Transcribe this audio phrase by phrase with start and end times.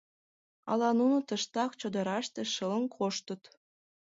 [0.71, 3.41] Ала нуно тыштак, чодыраште, шылын коштыт.